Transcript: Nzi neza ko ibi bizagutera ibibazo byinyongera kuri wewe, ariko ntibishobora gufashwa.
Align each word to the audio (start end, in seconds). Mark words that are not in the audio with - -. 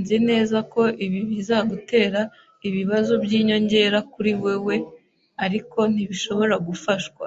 Nzi 0.00 0.16
neza 0.28 0.58
ko 0.72 0.82
ibi 1.04 1.20
bizagutera 1.30 2.20
ibibazo 2.68 3.12
byinyongera 3.24 3.98
kuri 4.12 4.32
wewe, 4.42 4.74
ariko 5.44 5.78
ntibishobora 5.92 6.54
gufashwa. 6.68 7.26